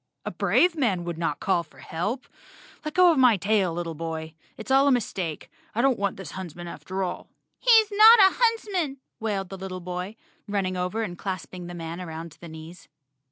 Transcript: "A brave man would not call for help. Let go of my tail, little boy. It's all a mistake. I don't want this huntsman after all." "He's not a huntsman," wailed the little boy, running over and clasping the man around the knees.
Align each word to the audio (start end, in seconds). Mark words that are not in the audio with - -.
"A 0.25 0.31
brave 0.31 0.75
man 0.75 1.03
would 1.03 1.19
not 1.19 1.39
call 1.39 1.61
for 1.61 1.77
help. 1.77 2.25
Let 2.83 2.95
go 2.95 3.11
of 3.11 3.19
my 3.19 3.37
tail, 3.37 3.71
little 3.71 3.93
boy. 3.93 4.33
It's 4.57 4.71
all 4.71 4.87
a 4.87 4.91
mistake. 4.91 5.47
I 5.75 5.81
don't 5.83 5.99
want 5.99 6.17
this 6.17 6.31
huntsman 6.31 6.67
after 6.67 7.03
all." 7.03 7.29
"He's 7.59 7.91
not 7.91 8.17
a 8.19 8.35
huntsman," 8.35 8.97
wailed 9.19 9.49
the 9.49 9.59
little 9.59 9.79
boy, 9.79 10.15
running 10.47 10.75
over 10.75 11.03
and 11.03 11.19
clasping 11.19 11.67
the 11.67 11.75
man 11.75 12.01
around 12.01 12.35
the 12.41 12.49
knees. 12.49 12.87